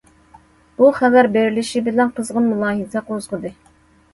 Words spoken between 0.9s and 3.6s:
خەۋەر بېرىلىشى بىلەن قىزغىن مۇلاھىزە قوزغىدى.